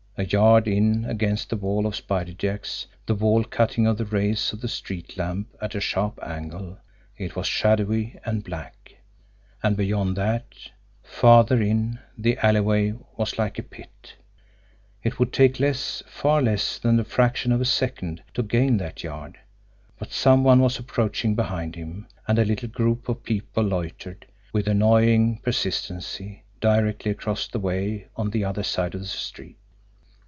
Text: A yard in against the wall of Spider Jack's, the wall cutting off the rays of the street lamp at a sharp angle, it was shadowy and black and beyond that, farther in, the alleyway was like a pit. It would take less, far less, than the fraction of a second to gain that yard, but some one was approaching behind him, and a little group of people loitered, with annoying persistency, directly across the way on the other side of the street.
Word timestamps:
A 0.17 0.25
yard 0.25 0.67
in 0.67 1.05
against 1.05 1.49
the 1.49 1.55
wall 1.57 1.87
of 1.87 1.95
Spider 1.95 2.33
Jack's, 2.33 2.85
the 3.07 3.15
wall 3.15 3.43
cutting 3.43 3.87
off 3.87 3.97
the 3.97 4.05
rays 4.05 4.53
of 4.53 4.61
the 4.61 4.67
street 4.67 5.17
lamp 5.17 5.47
at 5.59 5.73
a 5.73 5.79
sharp 5.79 6.19
angle, 6.21 6.77
it 7.17 7.35
was 7.35 7.47
shadowy 7.47 8.19
and 8.23 8.43
black 8.43 8.97
and 9.63 9.75
beyond 9.75 10.15
that, 10.17 10.45
farther 11.01 11.59
in, 11.59 11.97
the 12.15 12.37
alleyway 12.37 12.93
was 13.17 13.39
like 13.39 13.57
a 13.57 13.63
pit. 13.63 14.13
It 15.01 15.17
would 15.17 15.33
take 15.33 15.59
less, 15.59 16.03
far 16.05 16.39
less, 16.39 16.77
than 16.77 16.97
the 16.97 17.03
fraction 17.05 17.51
of 17.51 17.59
a 17.61 17.65
second 17.65 18.21
to 18.35 18.43
gain 18.43 18.77
that 18.77 19.03
yard, 19.03 19.39
but 19.97 20.11
some 20.11 20.43
one 20.43 20.59
was 20.59 20.77
approaching 20.77 21.33
behind 21.35 21.73
him, 21.75 22.05
and 22.27 22.37
a 22.37 22.45
little 22.45 22.69
group 22.69 23.09
of 23.09 23.23
people 23.23 23.63
loitered, 23.63 24.27
with 24.53 24.67
annoying 24.67 25.37
persistency, 25.41 26.43
directly 26.59 27.09
across 27.09 27.47
the 27.47 27.59
way 27.59 28.07
on 28.15 28.29
the 28.29 28.43
other 28.45 28.61
side 28.61 28.93
of 28.93 29.01
the 29.01 29.07
street. 29.07 29.57